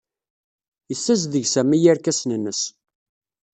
Yessazdeg 0.89 1.45
Sami 1.53 1.77
irkasen-nnes. 1.91 2.61